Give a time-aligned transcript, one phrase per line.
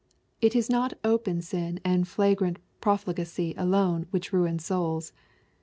[0.41, 5.13] Itis not open sin and flagrant profligacy alone which ruin souls.